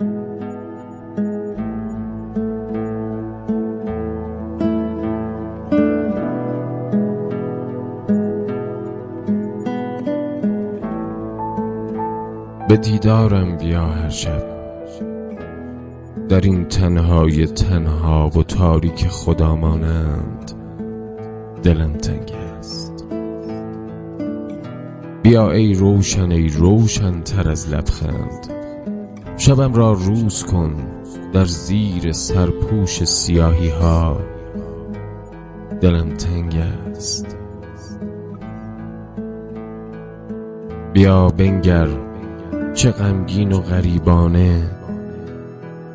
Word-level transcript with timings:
به 0.00 0.06
دیدارم 12.76 13.56
بیا 13.56 13.86
هر 13.86 14.08
شب 14.08 14.42
در 16.28 16.40
این 16.40 16.64
تنهای 16.64 17.46
تنها 17.46 18.28
و 18.28 18.42
تاریک 18.42 19.08
خدا 19.08 19.56
مانند 19.56 20.52
دلم 21.62 21.92
تنگ 21.92 22.32
است 22.58 23.04
بیا 25.22 25.50
ای 25.50 25.74
روشن 25.74 26.32
ای 26.32 26.48
روشن 26.48 27.20
تر 27.20 27.48
از 27.48 27.68
لبخند. 27.68 28.59
شبم 29.40 29.74
را 29.74 29.92
روز 29.92 30.44
کن 30.44 30.74
در 31.32 31.44
زیر 31.44 32.12
سرپوش 32.12 33.04
سیاهی 33.04 33.68
ها. 33.68 34.16
دلم 35.80 36.08
تنگ 36.08 36.56
است. 36.56 37.36
بیا 40.92 41.28
بنگر 41.28 41.88
چه 42.74 42.90
غمگین 42.90 43.52
و 43.52 43.60
غریبانه. 43.60 44.70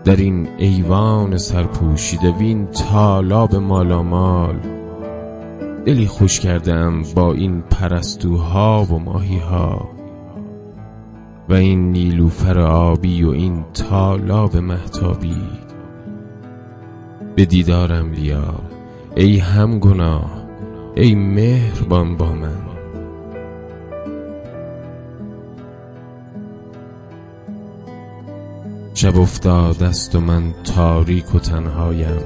در 0.03 0.15
این 0.15 0.47
ایوان 0.57 1.37
سرپوشیده 1.37 2.31
وین 2.31 2.65
تالاب 2.65 3.55
مالامال. 3.55 4.55
دلی 5.85 6.07
خوش 6.07 6.39
کردم 6.39 7.03
با 7.15 7.33
این 7.33 7.61
پرستوها 7.61 8.87
و 8.89 8.99
ماهیها. 8.99 9.94
و 11.49 11.53
این 11.53 11.91
نیلوفر 11.91 12.59
آبی 12.59 13.23
و 13.23 13.29
این 13.29 13.65
تالاب 13.73 14.57
محتابی 14.57 15.41
به 17.35 17.45
دیدارم 17.45 18.11
بیا 18.11 18.53
ای 19.15 19.37
هم 19.37 19.79
گناه 19.79 20.45
ای 20.95 21.15
مهربان 21.15 22.17
با 22.17 22.31
من. 22.31 22.65
شب 28.93 29.17
افتاد 29.17 29.83
است 29.83 30.15
و 30.15 30.19
من 30.19 30.53
تاریک 30.63 31.35
و 31.35 31.39
تنهایم. 31.39 32.21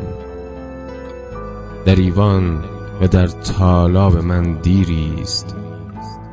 در 1.85 1.95
ایوان 1.95 2.63
و 3.01 3.07
در 3.07 3.27
تالاب 3.27 4.17
من 4.17 4.53
دیریست 4.53 5.55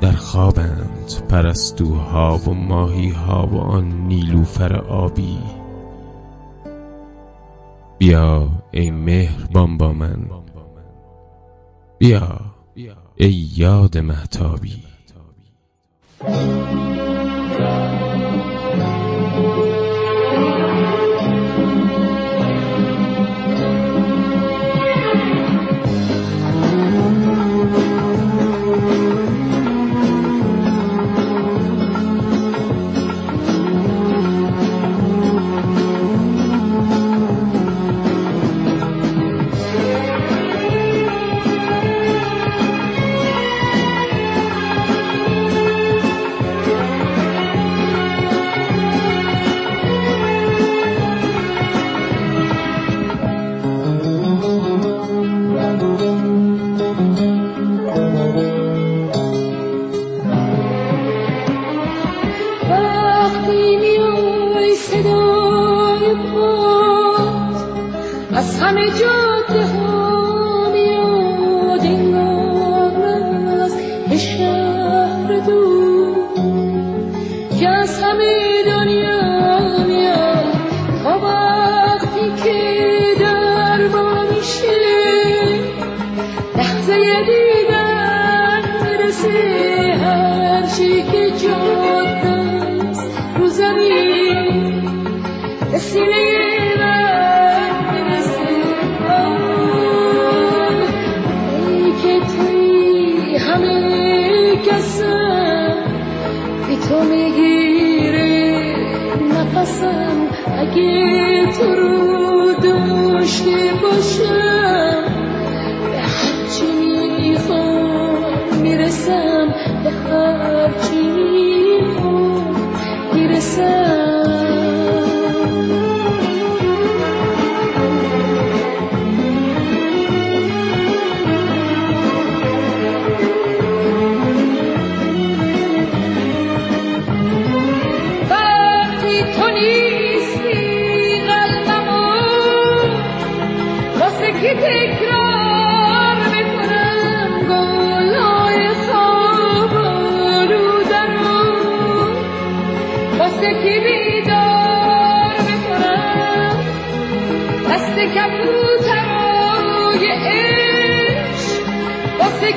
در 0.01 0.13
خوابند 0.13 1.23
پرستوها 1.29 2.39
و 2.39 2.51
ماهیها 2.55 3.47
و 3.47 3.57
آن 3.57 3.89
نیلوفر 4.09 4.77
آبی. 4.77 5.39
بیا 7.99 8.49
ای 8.71 8.91
مهربان 8.91 9.77
با 9.79 9.93
من. 9.93 10.27
بیا 11.99 12.41
ای 13.17 13.49
یاد 13.57 13.99
محتابی 13.99 14.83
از 68.35 68.61
همه 68.61 68.87
جاده 68.91 69.67
ها 69.67 69.96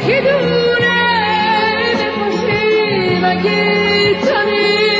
که 0.07 0.21
دوره 0.21 1.00
نباشه 2.01 2.63
مگه 3.24 4.15
تنه 4.21 4.99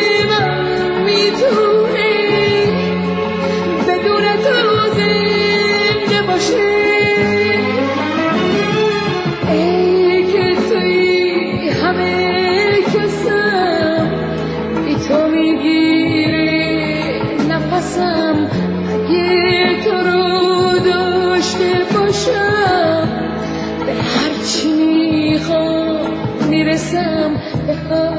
می‌رسم 27.40 28.19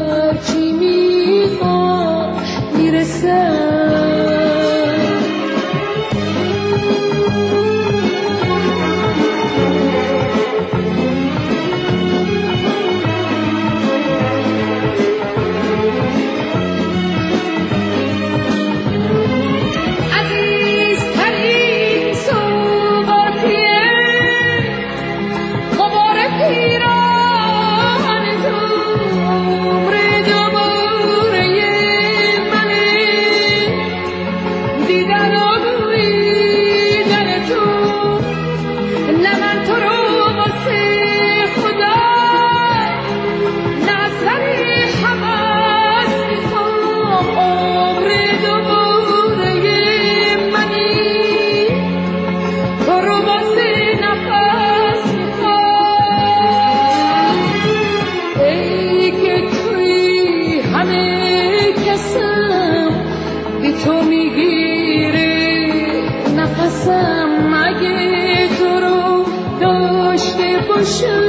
باشم 70.80 71.19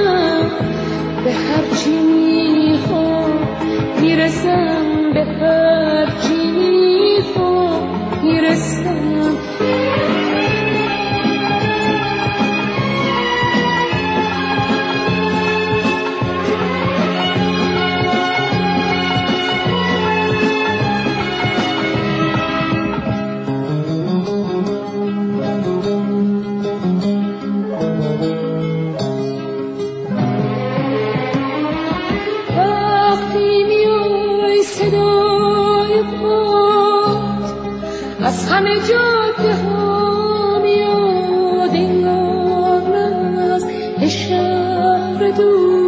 از 38.32 38.50
همه 38.50 38.76
جاده 38.76 39.56
ها 39.56 40.60
میاد 40.64 41.76
انگار 41.76 42.94
از 43.54 43.66
شهر 44.12 45.32
دور 45.38 45.81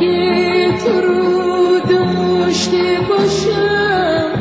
اگه 0.00 0.78
تو 0.84 1.00
رو 1.00 1.80
داشته 1.80 2.98
باشم 3.08 4.32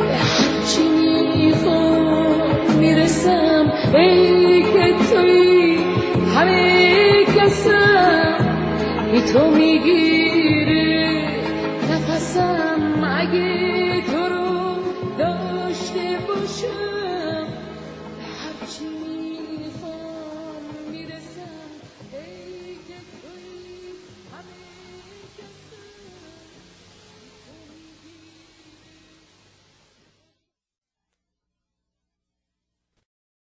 به 0.00 0.16
هرچی 0.16 0.88
می‌خوام 0.88 2.76
می‌رسم. 2.78 3.72
ای 3.94 4.62
که 4.62 4.94
توی 5.10 5.78
همه 6.36 7.24
کسم 7.24 8.36
بی 9.12 9.20
تو 9.20 9.50
می‌گیره 9.50 11.10
نفسم. 11.90 12.80
اگه 13.18 14.02
تو 14.02 14.22
رو 14.34 14.76
داشته 15.18 16.18
باشم 16.28 17.46
به 18.16 18.24
هرچی 18.40 18.84